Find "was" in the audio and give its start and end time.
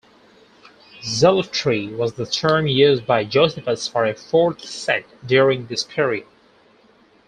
1.89-2.15